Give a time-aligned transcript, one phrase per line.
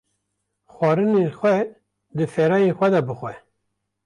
[0.73, 1.55] Xwarinên xwe
[2.15, 3.33] di ferayên xwe de bixwe